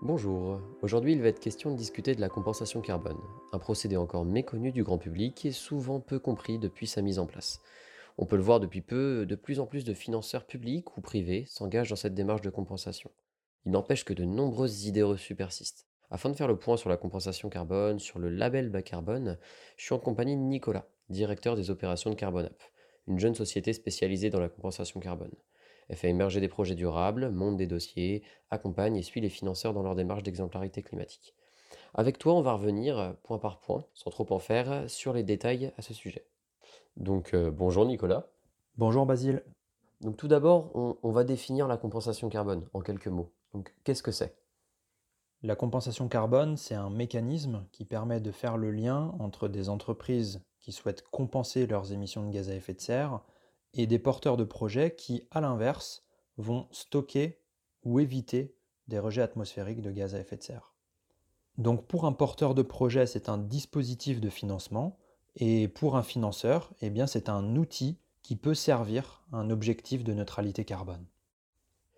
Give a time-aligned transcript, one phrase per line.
[0.00, 3.18] Bonjour, aujourd'hui il va être question de discuter de la compensation carbone,
[3.52, 7.26] un procédé encore méconnu du grand public et souvent peu compris depuis sa mise en
[7.26, 7.60] place.
[8.16, 11.46] On peut le voir depuis peu, de plus en plus de financeurs publics ou privés
[11.48, 13.10] s'engagent dans cette démarche de compensation.
[13.66, 15.88] Il n'empêche que de nombreuses idées reçues persistent.
[16.12, 19.36] Afin de faire le point sur la compensation carbone, sur le label bas carbone,
[19.76, 22.62] je suis en compagnie de Nicolas, directeur des opérations de Carbon Up,
[23.08, 25.34] une jeune société spécialisée dans la compensation carbone.
[25.88, 29.82] Elle fait émerger des projets durables, monte des dossiers, accompagne et suit les financeurs dans
[29.82, 31.34] leur démarche d'exemplarité climatique.
[31.94, 35.22] Avec toi, on va revenir euh, point par point, sans trop en faire, sur les
[35.22, 36.26] détails à ce sujet.
[36.96, 38.26] Donc euh, bonjour Nicolas.
[38.76, 39.42] Bonjour Basile.
[40.00, 43.32] Donc tout d'abord, on, on va définir la compensation carbone en quelques mots.
[43.54, 44.36] Donc qu'est-ce que c'est?
[45.42, 50.44] La compensation carbone, c'est un mécanisme qui permet de faire le lien entre des entreprises
[50.60, 53.22] qui souhaitent compenser leurs émissions de gaz à effet de serre
[53.74, 56.04] et des porteurs de projets qui, à l'inverse,
[56.36, 57.40] vont stocker
[57.84, 58.54] ou éviter
[58.88, 60.74] des rejets atmosphériques de gaz à effet de serre.
[61.58, 64.96] Donc pour un porteur de projet, c'est un dispositif de financement,
[65.36, 70.04] et pour un financeur, eh bien, c'est un outil qui peut servir à un objectif
[70.04, 71.06] de neutralité carbone.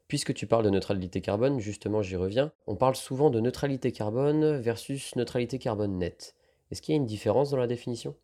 [0.08, 4.56] Puisque tu parles de neutralité carbone, justement j'y reviens, on parle souvent de neutralité carbone
[4.58, 6.34] versus neutralité carbone nette.
[6.70, 8.16] Est-ce qu'il y a une différence dans la définition?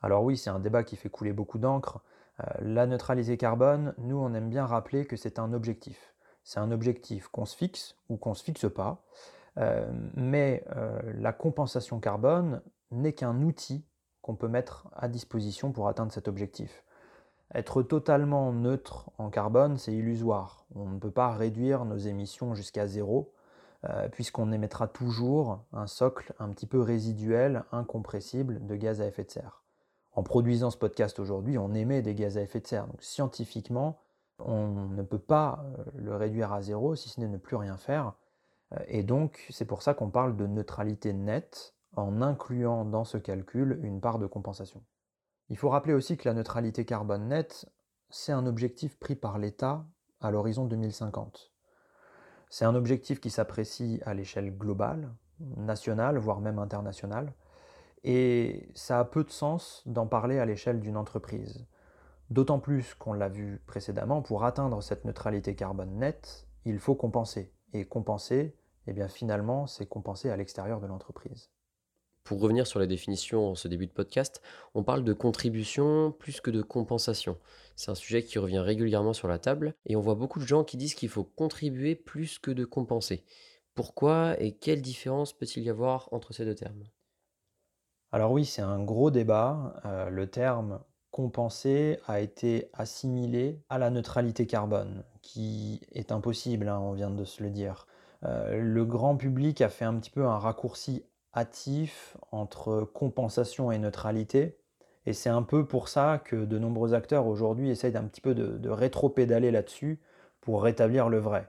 [0.00, 2.00] Alors oui, c'est un débat qui fait couler beaucoup d'encre.
[2.40, 6.14] Euh, la neutralité carbone, nous, on aime bien rappeler que c'est un objectif.
[6.44, 9.04] C'est un objectif qu'on se fixe ou qu'on ne se fixe pas.
[9.58, 13.84] Euh, mais euh, la compensation carbone n'est qu'un outil
[14.22, 16.84] qu'on peut mettre à disposition pour atteindre cet objectif.
[17.54, 20.66] Être totalement neutre en carbone, c'est illusoire.
[20.74, 23.32] On ne peut pas réduire nos émissions jusqu'à zéro,
[24.12, 29.30] puisqu'on émettra toujours un socle un petit peu résiduel, incompressible de gaz à effet de
[29.30, 29.62] serre
[30.18, 32.88] en produisant ce podcast aujourd'hui, on émet des gaz à effet de serre.
[32.88, 34.00] Donc scientifiquement,
[34.40, 37.76] on ne peut pas euh, le réduire à zéro si ce n'est ne plus rien
[37.76, 38.14] faire.
[38.72, 43.16] Euh, et donc c'est pour ça qu'on parle de neutralité nette en incluant dans ce
[43.16, 44.82] calcul une part de compensation.
[45.50, 47.70] Il faut rappeler aussi que la neutralité carbone nette,
[48.10, 49.86] c'est un objectif pris par l'État
[50.20, 51.52] à l'horizon 2050.
[52.50, 57.32] C'est un objectif qui s'apprécie à l'échelle globale, nationale, voire même internationale.
[58.04, 61.66] Et ça a peu de sens d'en parler à l'échelle d'une entreprise.
[62.30, 67.52] D'autant plus qu'on l'a vu précédemment, pour atteindre cette neutralité carbone nette, il faut compenser.
[67.72, 68.54] Et compenser,
[68.86, 71.50] eh bien finalement, c'est compenser à l'extérieur de l'entreprise.
[72.24, 74.42] Pour revenir sur la définition en ce début de podcast,
[74.74, 77.38] on parle de contribution plus que de compensation.
[77.74, 80.62] C'est un sujet qui revient régulièrement sur la table et on voit beaucoup de gens
[80.62, 83.24] qui disent qu'il faut contribuer plus que de compenser.
[83.74, 86.84] Pourquoi et quelle différence peut-il y avoir entre ces deux termes?
[88.10, 89.74] Alors oui, c'est un gros débat.
[89.84, 90.80] Euh, le terme
[91.10, 97.24] compenser a été assimilé à la neutralité carbone, qui est impossible, hein, on vient de
[97.24, 97.86] se le dire.
[98.24, 101.04] Euh, le grand public a fait un petit peu un raccourci
[101.34, 104.58] hâtif entre compensation et neutralité.
[105.06, 108.34] Et c'est un peu pour ça que de nombreux acteurs aujourd'hui essayent un petit peu
[108.34, 110.00] de, de rétro-pédaler là-dessus
[110.40, 111.48] pour rétablir le vrai.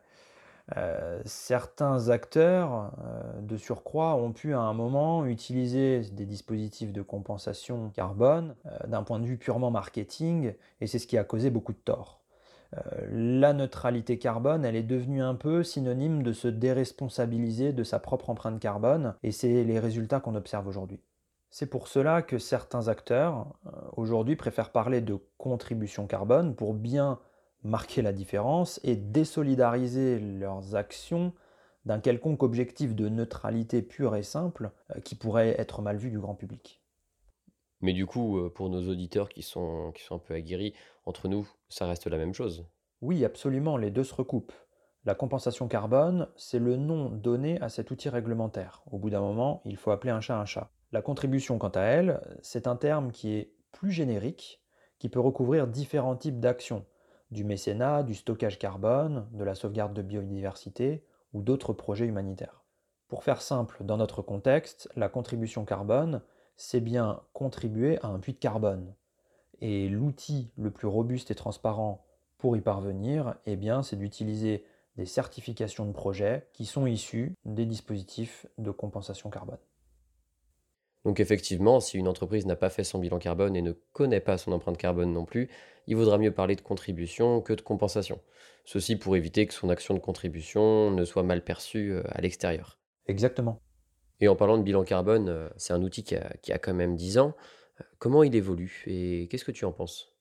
[0.77, 7.01] Euh, certains acteurs, euh, de surcroît, ont pu à un moment utiliser des dispositifs de
[7.01, 11.49] compensation carbone euh, d'un point de vue purement marketing, et c'est ce qui a causé
[11.49, 12.17] beaucoup de tort.
[13.11, 18.29] la neutralité carbone, elle est devenue un peu synonyme de se déresponsabiliser de sa propre
[18.29, 21.01] empreinte carbone, et c'est les résultats qu'on observe aujourd'hui.
[21.49, 23.47] C'est pour cela que certains acteurs,
[23.97, 27.17] aujourd'hui, préfèrent parler de contribution carbone pour bien
[27.63, 31.33] marquer la différence et désolidariser leurs actions
[31.85, 36.19] d'un quelconque objectif de neutralité pure et simple euh, qui pourrait être mal vu du
[36.19, 36.81] grand public.
[37.81, 40.73] Mais du coup, euh, pour nos auditeurs qui sont, qui sont un peu aguerris,
[41.05, 42.67] entre nous, ça reste la même chose
[43.01, 44.53] Oui, absolument, les deux se recoupent.
[45.05, 48.83] La compensation carbone, c'est le nom donné à cet outil réglementaire.
[48.91, 50.71] Au bout d'un moment, il faut appeler un chat un chat.
[50.91, 54.61] La contribution, quant à elle, c'est un terme qui est plus générique,
[54.97, 56.85] qui peut recouvrir différents types d'actions,
[57.31, 61.03] du mécénat, du stockage carbone, de la sauvegarde de biodiversité
[61.33, 62.63] ou d'autres projets humanitaires.
[63.07, 66.21] Pour faire simple, dans notre contexte, la contribution carbone,
[66.57, 68.93] c'est bien contribuer à un puits de carbone.
[69.61, 72.05] Et l'outil le plus robuste et transparent
[72.37, 74.65] pour y parvenir, eh bien, c'est d'utiliser
[74.95, 79.57] des certifications de projet qui sont issues des dispositifs de compensation carbone.
[81.05, 84.37] Donc effectivement, si une entreprise n'a pas fait son bilan carbone et ne connaît pas
[84.37, 85.49] son empreinte carbone non plus,
[85.87, 88.19] il vaudra mieux parler de contribution que de compensation.
[88.65, 92.77] Ceci pour éviter que son action de contribution ne soit mal perçue euh, à l'extérieur.
[93.07, 93.61] Exactement.
[94.19, 97.17] Et en parlant de bilan carbone, euh, c'est un outil qui a, quand même 10
[97.17, 97.35] ans.
[97.79, 100.13] Euh, comment il évolue et qu'est-ce que tu en penses?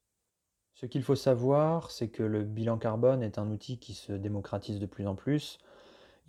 [0.74, 4.78] Ce qu'il faut savoir, c'est que le bilan carbone est un outil qui se démocratise
[4.78, 5.58] de plus en plus.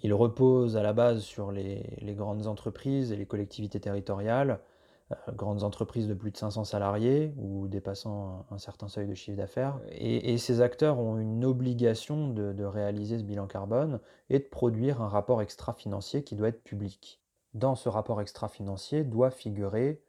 [0.01, 1.83] Il repose à la base sur les,
[2.15, 4.59] grandes entreprises et les collectivités territoriales,
[5.11, 9.37] euh, grandes entreprises de plus de 500 salariés ou dépassant un, certain seuil de chiffre
[9.37, 9.79] d'affaires.
[9.91, 13.99] Et, et, ces acteurs ont une obligation de, de réaliser ce bilan carbone
[14.29, 17.21] et de produire un rapport extra-financier qui doit être public.
[17.53, 20.01] Dans ce rapport extra-financier doit figurer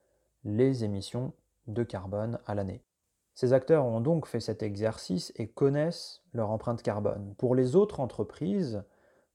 [0.44, 1.32] les émissions
[1.66, 2.82] de carbone à l'année.
[3.34, 7.34] Ces acteurs ont donc fait cet exercice et connaissent leur empreinte carbone.
[7.38, 8.82] Pour les autres entreprises,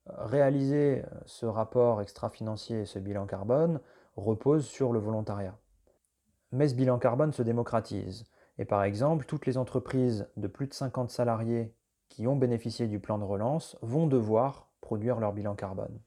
[0.08, 3.80] réaliser ce rapport extra-financier et ce bilan carbone
[4.16, 5.56] repose sur le volontariat.
[6.52, 8.24] Mais ce bilan carbone se démocratise.
[8.58, 11.74] Et par exemple, toutes les entreprises de plus de 50 salariés
[12.08, 15.98] qui ont bénéficié du plan de relance vont devoir produire leur bilan carbone.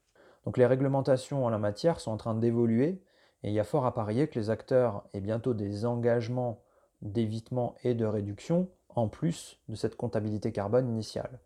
[0.44, 3.02] Donc les réglementations en la matière sont en train d'évoluer
[3.42, 6.62] et il y a fort à parier que les acteurs aient bientôt des engagements
[7.02, 11.40] d'évitement et de réduction en plus de cette comptabilité carbone initiale.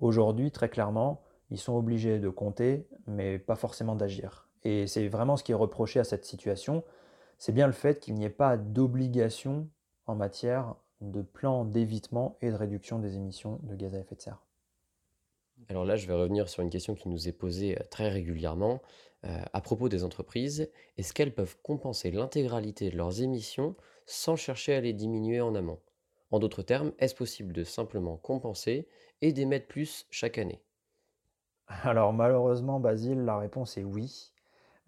[0.00, 4.48] Aujourd'hui, très clairement, ils sont obligés de compter, mais pas forcément d'agir.
[4.64, 6.84] Et c'est vraiment ce qui est reproché à cette situation,
[7.38, 9.68] c'est bien le fait qu'il n'y ait pas d'obligation
[10.06, 14.20] en matière de plan d'évitement et de réduction des émissions de gaz à effet de
[14.20, 14.44] serre.
[15.68, 18.80] Alors là, je vais revenir sur une question qui nous est posée euh, très régulièrement.
[19.24, 23.76] Euh, à propos des entreprises, est-ce qu'elles peuvent compenser l'intégralité de leurs émissions
[24.06, 25.78] sans chercher à les diminuer en amont?
[26.30, 28.88] En d'autres termes, est-ce possible de simplement compenser
[29.20, 30.62] et d'émettre plus chaque année?
[31.84, 34.32] Alors malheureusement, Basile, la réponse est oui,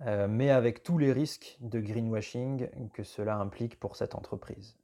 [0.03, 4.77] euh, mais avec tous les risques de greenwashing que cela implique pour cette entreprise.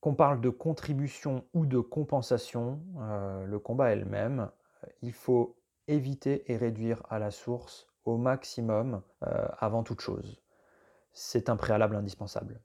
[0.00, 4.48] Qu'on parle de contribution ou de compensation, euh, le combat est le même.
[5.02, 5.56] Il faut
[5.88, 10.40] éviter et réduire à la source au maximum euh, avant toute chose.
[11.12, 12.60] C'est un préalable indispensable.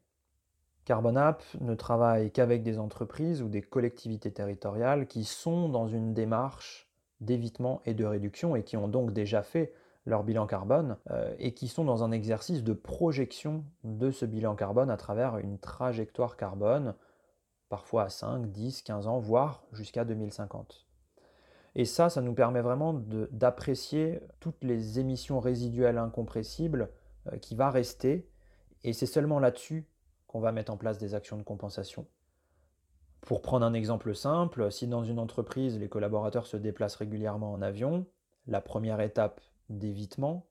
[0.86, 6.85] CarbonApp ne travaille qu'avec des entreprises ou des collectivités territoriales qui sont dans une démarche
[7.22, 9.74] d'évitement et de réduction et qui ont donc déjà fait
[10.06, 14.56] leur bilan carbone euh, et qui sont dans un exercice de projection de ce bilan
[14.56, 16.96] carbone à travers une trajectoire carbone,
[17.70, 20.86] parfois à 5, 10, 15 ans, voire jusqu'à 2050.
[21.76, 26.90] Et ça, ça nous permet vraiment d'apprécier toutes les émissions résiduelles incompressibles
[27.32, 28.30] euh, qui va rester,
[28.84, 29.88] et c'est seulement là-dessus
[30.28, 32.08] qu'on va mettre en place des actions de compensation.
[33.26, 37.62] Pour prendre un exemple simple, si dans une entreprise les collaborateurs se déplacent régulièrement en
[37.64, 38.06] avion,
[38.46, 40.46] la première étape d'évitement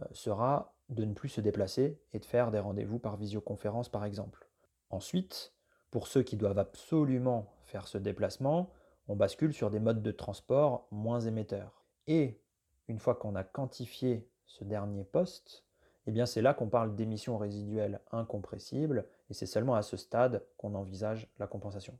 [0.00, 4.06] euh, sera de ne plus se déplacer et de faire des rendez-vous par visioconférence par
[4.06, 4.48] exemple.
[4.88, 5.52] Ensuite,
[5.90, 8.70] pour ceux qui doivent absolument faire ce déplacement,
[9.08, 11.84] on bascule sur des modes de transport moins émetteurs.
[12.06, 12.40] Et
[12.88, 15.66] une fois qu'on a quantifié ce dernier poste,
[16.06, 20.74] eh c'est là qu'on parle d'émissions résiduelles incompressibles, et c'est seulement à ce stade qu'on
[20.74, 21.98] envisage la compensation.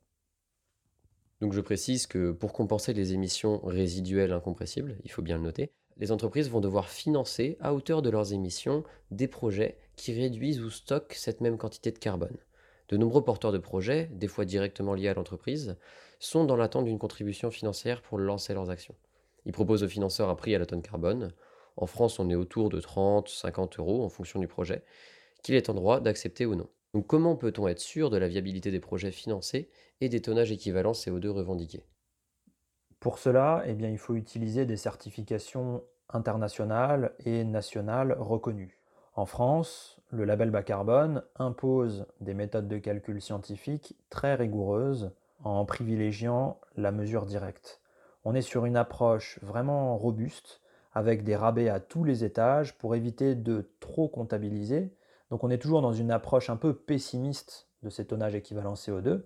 [1.41, 5.71] Donc je précise que pour compenser les émissions résiduelles incompressibles, il faut bien le noter,
[5.99, 10.69] les entreprises vont devoir financer à hauteur de leurs émissions des projets qui réduisent ou
[10.69, 12.37] stockent cette même quantité de carbone.
[12.89, 15.75] De nombreux porteurs de projets, des fois directement liés à l'entreprise,
[16.19, 18.95] sont dans l'attente d'une contribution financière pour lancer leurs actions.
[19.45, 21.33] Ils proposent aux financeurs un prix à la tonne carbone.
[21.75, 24.83] En France, on est autour de 30, 50 euros en fonction du projet,
[25.43, 26.69] qu'il est en droit d'accepter ou non.
[27.01, 29.69] Comment peut-on être sûr de la viabilité des projets financés
[30.01, 31.85] et des tonnages équivalents CO2 revendiqués?
[32.99, 38.81] Pour cela, eh il faut utiliser des certifications internationales et nationales reconnues.
[39.13, 45.11] En France, le label bas carbone impose des méthodes de calcul scientifiques très rigoureuses
[45.43, 47.81] en privilégiant la mesure directe.
[48.23, 50.61] On est sur une approche vraiment robuste
[50.93, 54.91] avec des rabais à tous les étages pour éviter de trop comptabiliser.
[55.31, 59.23] Donc on est toujours dans une approche un peu pessimiste de ces tonnages équivalents CO2.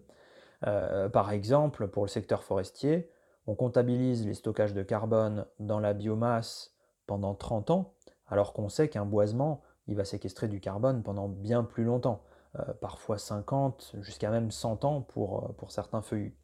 [0.67, 3.09] Euh, par exemple, pour le secteur forestier,
[3.47, 6.75] on comptabilise les stockages de carbone dans la biomasse
[7.07, 7.93] pendant 30 ans,
[8.27, 12.23] alors qu'on sait qu'un boisement, il va séquestrer du carbone pendant bien plus longtemps.
[12.59, 16.37] Euh, parfois 50, jusqu'à même 100 ans pour, euh, pour certains feuillus.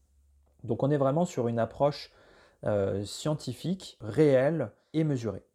[0.64, 2.12] Donc on est vraiment sur une approche
[3.04, 5.46] scientifique, réelle et mesurée.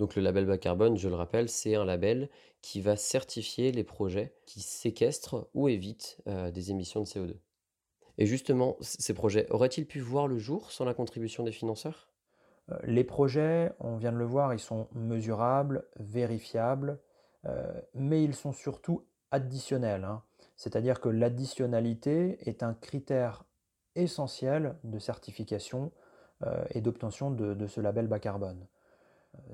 [0.00, 2.30] Donc le label bas carbone, je le rappelle, c'est un label
[2.62, 7.36] qui va certifier les projets qui séquestrent ou évitent des émissions de CO2.
[8.16, 12.08] Et justement, ces projets auraient-ils pu voir le jour sans la contribution des financeurs?
[12.84, 16.98] Les projets, on vient de le voir, ils sont mesurables, vérifiables,
[17.92, 20.04] mais ils sont surtout additionnel.
[20.04, 20.22] Hein.
[20.56, 23.44] C'est-à-dire que l'additionnalité est un critère
[23.96, 25.92] essentiel de certification
[26.46, 28.66] euh, et d'obtention de, ce label bas carbone.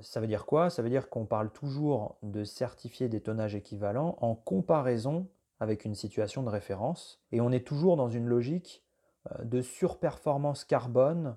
[0.01, 0.69] Ça veut dire quoi?
[0.69, 5.29] Ça veut dire qu'on parle toujours de certifier des tonnages équivalents en comparaison
[5.59, 8.83] avec une situation de référence, et on est toujours dans une logique
[9.31, 11.35] euh, de surperformance carbone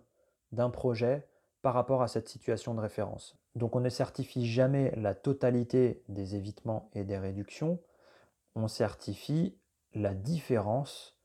[0.53, 1.27] d'un projet
[1.63, 3.39] par rapport à cette situation de référence.
[3.55, 7.81] Donc on ne certifie jamais la totalité des évitements et des réductions,
[8.55, 9.57] on certifie
[9.95, 11.17] la différence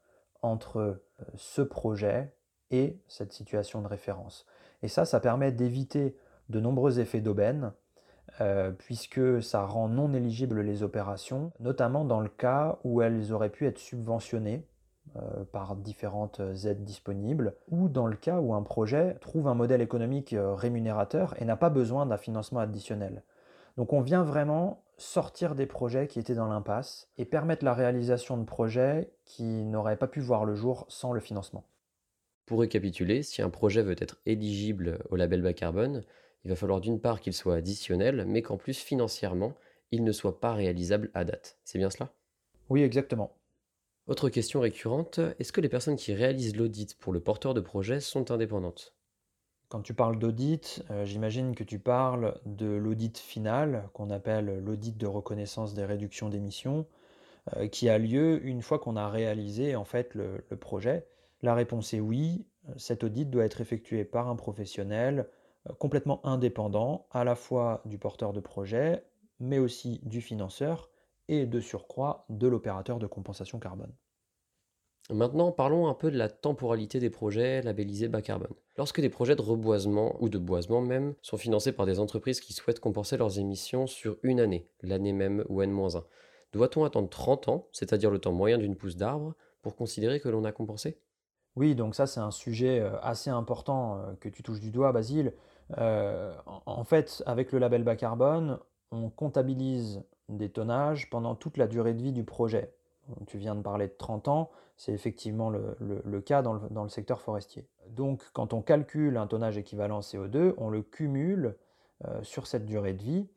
[0.41, 1.05] entre euh,
[1.35, 2.33] ce projet
[2.71, 4.45] et cette situation de référence.
[4.81, 6.17] Et ça, ça permet d'éviter
[6.49, 7.73] de nombreux effets d'aubaine,
[8.41, 13.49] euh, puisque ça rend non éligibles les opérations, notamment dans le cas où elles auraient
[13.49, 14.67] pu être subventionnées
[15.15, 19.81] euh, par différentes aides disponibles, ou dans le cas où un projet trouve un modèle
[19.81, 23.23] économique euh, rémunérateur et n'a pas besoin d'un financement additionnel.
[23.77, 28.37] Donc on vient vraiment sortir des projets qui étaient dans l'impasse et permettre la réalisation
[28.37, 31.65] de projets qui n'auraient pas pu voir le jour sans le financement.
[32.45, 36.03] Pour récapituler, si un projet veut être éligible au label bas carbone,
[36.45, 39.53] il va falloir d'une part qu'il soit additionnel, mais qu'en plus financièrement,
[39.91, 41.57] il ne soit pas réalisable à date.
[41.63, 42.13] C'est bien cela?
[42.69, 43.35] Oui, exactement.
[44.07, 47.99] Autre question récurrente, est-ce que les personnes qui réalisent l'audit pour le porteur de projet
[47.99, 48.93] sont indépendantes?
[49.69, 54.95] Quand tu parles d'audit, euh, j'imagine que tu parles de l'audit final, qu'on appelle l'audit
[54.95, 56.85] de reconnaissance des réductions d'émissions,
[57.57, 61.07] euh, qui a lieu une fois qu'on a réalisé en fait le, le projet.
[61.41, 62.45] La réponse est oui,
[62.77, 65.27] cet audit doit être effectué par un professionnel
[65.79, 69.03] complètement indépendant, à la fois du porteur de projet,
[69.39, 70.89] mais aussi du financeur,
[71.27, 73.93] et de surcroît de l'opérateur de compensation carbone.
[75.11, 78.53] Maintenant, parlons un peu de la temporalité des projets labellisés bas carbone.
[78.75, 82.53] Lorsque des projets de reboisement ou de boisement même sont financés par des entreprises qui
[82.53, 86.03] souhaitent compenser leurs émissions sur une année, l'année même ou N-1,
[86.53, 90.43] doit-on attendre 30 ans, c'est-à-dire le temps moyen d'une pousse d'arbre, pour considérer que l'on
[90.43, 90.99] a compensé?
[91.55, 94.91] Oui, donc ça c'est un sujet euh, assez important euh, que tu touches du doigt,
[94.91, 95.33] Basile.
[95.77, 96.33] Euh,
[96.65, 98.59] en fait, avec le label bas carbone,
[98.91, 102.73] on comptabilise des tonnages pendant toute la durée de vie du projet.
[103.27, 106.53] Tu viens de parler de 30 ans, c'est effectivement le, cas dans
[106.83, 107.67] le, secteur forestier.
[107.89, 111.55] Donc quand on calcule un tonnage équivalent CO2, on le cumule
[112.07, 113.27] euh, sur cette durée de vie.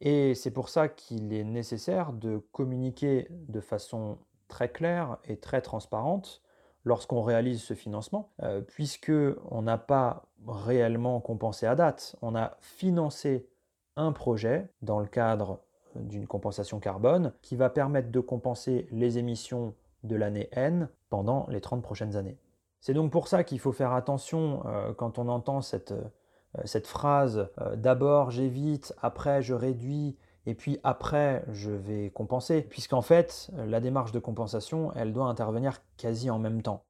[0.00, 5.60] Et c'est pour ça qu'il est nécessaire de communiquer de façon très claire et très
[5.60, 6.40] transparente
[6.88, 9.12] lorsqu'on réalise ce financement, euh, puisque
[9.50, 13.48] on n'a pas réellement compensé à date, on a financé
[13.96, 15.60] un projet dans le cadre
[15.94, 21.60] d'une compensation carbone qui va permettre de compenser les émissions de l'année N pendant les
[21.60, 22.38] 30 prochaines années.
[22.80, 27.50] C'est donc pour ça qu'il faut faire attention euh, quand on entend cette, euh, phrase
[27.60, 30.16] euh, d'abord j'évite, après je réduis
[30.48, 35.82] et puis après je vais compenser, puisqu'en fait la démarche de compensation elle doit intervenir
[35.96, 36.82] quasi en même temps.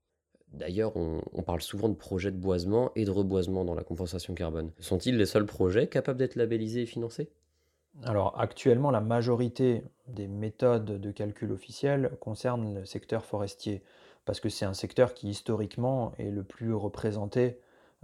[0.55, 4.33] D'ailleurs, on, on, parle souvent de projets de boisement et de reboisement dans la compensation
[4.35, 4.71] carbone.
[4.81, 7.29] Sont-ils les seuls projets capables d'être labellisés et financés?
[8.05, 13.83] Alors actuellement, la majorité des méthodes de calcul officielles concernent le secteur forestier,
[14.25, 17.59] parce que c'est un secteur qui historiquement est le plus représenté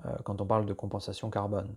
[0.04, 1.74] euh, quand on parle de compensation carbone.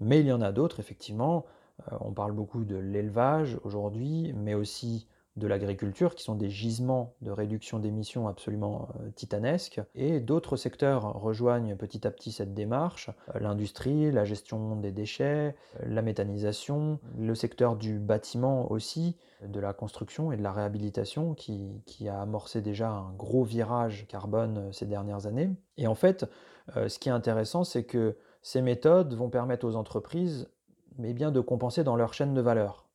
[0.00, 1.44] Mais il y en a d'autres, effectivement.
[1.92, 5.06] Euh, on parle beaucoup de l'élevage aujourd'hui, mais aussi
[5.36, 9.80] de l'agriculture, qui sont des gisements de réduction d'émissions absolument euh, titanesques.
[9.94, 13.10] Et d'autres secteurs rejoignent petit à petit cette démarche.
[13.34, 15.54] Euh, l'industrie, la gestion des déchets,
[15.86, 19.16] la méthanisation, le secteur du bâtiment aussi,
[19.46, 24.72] de la construction et de la réhabilitation, qui, a amorcé déjà un gros virage carbone
[24.72, 25.50] ces dernières années.
[25.76, 26.26] Et en fait,
[26.74, 30.48] ce qui est intéressant, c'est que ces méthodes vont permettre aux entreprises
[30.98, 32.86] mais bien, de compenser dans leur chaîne de valeur.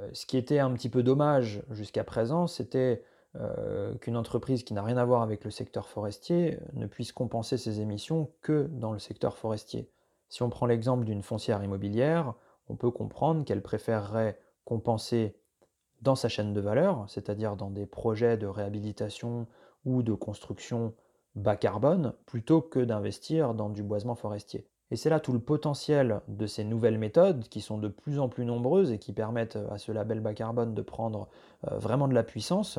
[0.00, 3.02] Euh, ce qui était un petit peu dommage jusqu'à présent, c'était
[3.36, 7.58] euh, qu'une entreprise qui n'a rien à voir avec le secteur forestier ne puisse compenser
[7.58, 9.90] ses émissions que dans le secteur forestier.
[10.28, 12.34] Si on prend l'exemple d'une foncière immobilière,
[12.68, 15.36] on peut comprendre qu'elle préférerait compenser
[16.02, 19.46] dans sa chaîne de valeur, c'est-à-dire dans des projets de réhabilitation
[19.84, 20.94] ou de construction
[21.34, 24.66] bas carbone, plutôt que d'investir dans du boisement forestier.
[24.90, 28.28] Et c'est là tout le potentiel de ces nouvelles méthodes qui sont de plus en
[28.28, 31.28] plus nombreuses et qui permettent à ce label bas carbone de prendre
[31.66, 32.78] euh, vraiment de la puissance,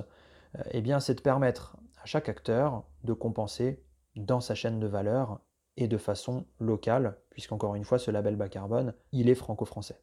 [0.57, 3.83] euh, eh bien c'est de permettre à chaque acteur de compenser
[4.15, 5.41] dans sa chaîne de valeur
[5.75, 10.01] et de façon locale, puisqu'encore une fois ce label bas carbone, il est franco-français.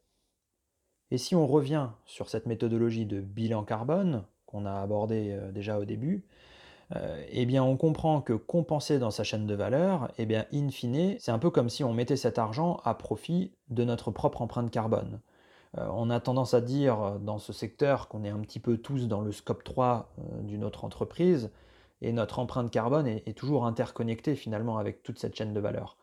[1.10, 5.78] Et si on revient sur cette méthodologie de bilan carbone qu'on a abordé euh, déjà
[5.78, 6.26] au début,
[6.94, 10.68] euh, eh bien on comprend que compenser dans sa chaîne de valeur, eh bien in
[10.68, 14.42] fine, c'est un peu comme si on mettait cet argent à profit de notre propre
[14.42, 15.20] empreinte carbone.
[15.78, 19.08] Euh, on a tendance à dire dans ce secteur qu'on est un petit peu tous
[19.08, 21.50] dans le scope 3 euh, d'une autre entreprise,
[22.02, 25.96] et notre empreinte carbone est, toujours interconnectée finalement avec toute cette chaîne de valeur.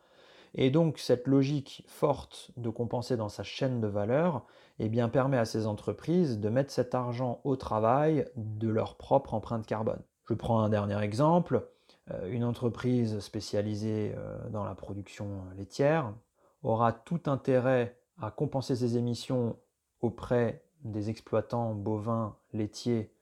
[0.54, 4.44] Et donc cette logique forte de compenser dans sa chaîne de valeur
[4.78, 9.34] eh bien, permet à ces entreprises de mettre cet argent au travail de leur propre
[9.34, 10.02] empreinte carbone.
[10.32, 11.68] Je prends un dernier exemple.
[12.10, 16.14] Euh, une entreprise spécialisée euh, dans la production laitière
[16.62, 19.58] aura tout intérêt à compenser ces émissions
[20.00, 23.12] auprès des exploitants bovins laitiers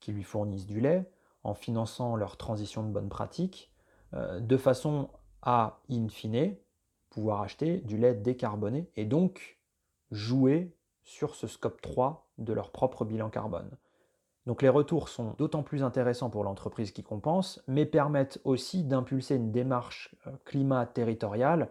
[0.00, 1.10] qui lui fournissent du lait,
[1.44, 3.72] en finançant leur transition de bonne pratique,
[4.12, 5.08] euh, de façon
[5.40, 6.56] à, in fine,
[7.08, 9.58] pouvoir acheter du lait décarboné et donc
[10.10, 13.70] jouer sur ce scope 3 de leur propre bilan carbone.
[14.50, 19.36] Donc les retours sont d'autant plus intéressants pour l'entreprise qui compense, mais permettent aussi d'impulser
[19.36, 21.68] une démarche euh, climat territoriale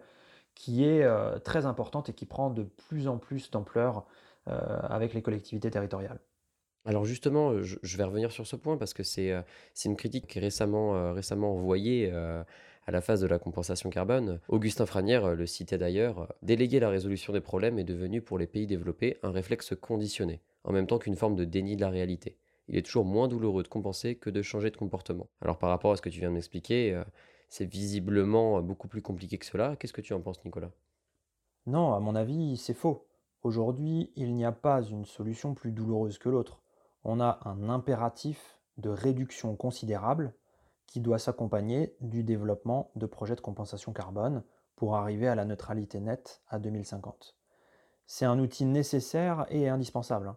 [0.54, 4.06] qui est euh, très importante et qui prend de plus en plus d'ampleur
[4.46, 6.18] avec les collectivités territoriales.
[6.86, 9.44] Alors justement, je, vais revenir sur ce point parce que c'est
[9.84, 14.40] une critique qui est récemment, récemment envoyée à la phase de la compensation carbone.
[14.48, 18.66] Augustin Franière le citait d'ailleurs, déléguer la résolution des problèmes est devenu pour les pays
[18.66, 22.39] développés un réflexe conditionné, en même temps qu'une forme de déni de la réalité.
[22.70, 25.28] Il est toujours moins douloureux de compenser que de changer de comportement.
[25.42, 27.02] Alors par rapport à ce que tu viens de m'expliquer,
[27.48, 29.76] c'est visiblement beaucoup plus compliqué que cela.
[29.76, 30.70] Qu'est-ce que tu en penses Nicolas?
[31.66, 33.06] Non, à mon avis, c'est faux.
[33.42, 36.62] Aujourd'hui, il n'y a pas une solution plus douloureuse que l'autre
[37.04, 40.34] on a un impératif de réduction considérable
[40.86, 44.42] qui doit s'accompagner du développement de projets de compensation carbone
[44.76, 47.36] pour arriver à la neutralité nette à 2050.
[48.06, 50.34] C'est un outil nécessaire et indispensable.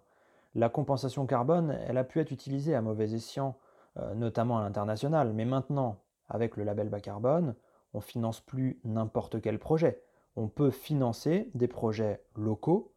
[0.55, 3.57] La compensation carbone, elle a pu être utilisée à mauvais escient,
[3.98, 7.55] euh, notamment à l'international, mais maintenant, avec le label bas carbone,
[7.93, 10.01] on finance plus n'importe quel projet.
[10.36, 12.93] On peut financer des projets locaux,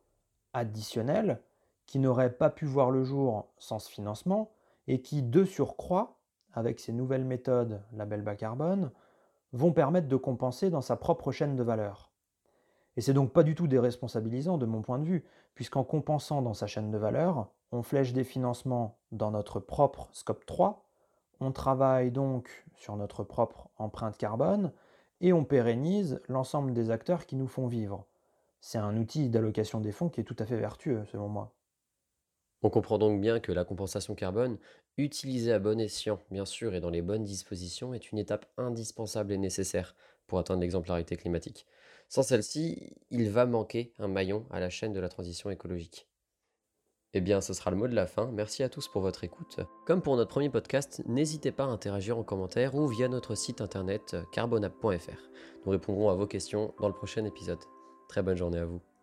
[0.52, 1.42] additionnels,
[1.86, 4.52] qui n'auraient pas pu voir le jour sans ce financement
[4.86, 6.18] et qui, de surcroît,
[6.52, 8.90] avec ces nouvelles méthodes label bas carbone,
[9.52, 12.05] vont permettre de compenser dans sa propre chaîne de valeur.
[12.96, 15.24] Et c'est donc pas du tout déresponsabilisant de mon point de vue,
[15.54, 20.46] puisqu'en compensant dans sa chaîne de valeur, on flèche des financements dans notre propre scope
[20.46, 20.82] 3,
[21.40, 24.72] on travaille donc sur notre propre empreinte carbone,
[25.20, 28.06] et on pérennise l'ensemble des acteurs qui nous font vivre.
[28.60, 31.52] C'est un outil d'allocation des fonds qui est tout à fait vertueux, selon moi.
[32.62, 34.58] On comprend donc bien que la compensation carbone,
[34.96, 39.32] utilisée à bon escient, bien sûr, et dans les bonnes dispositions, est une étape indispensable
[39.32, 39.94] et nécessaire
[40.26, 41.66] pour atteindre l'exemplarité climatique.
[42.08, 46.08] Sans celle-ci, il va manquer un maillon à la chaîne de la transition écologique.
[47.12, 48.30] Eh bien, ce sera le mot de la fin.
[48.32, 49.60] Merci à tous pour votre écoute.
[49.86, 53.60] Comme pour notre premier podcast, n'hésitez pas à interagir en commentaire ou via notre site
[53.60, 55.30] internet carbonap.fr.
[55.64, 57.60] Nous répondrons à vos questions dans le prochain épisode.
[58.08, 58.95] Très bonne journée à vous.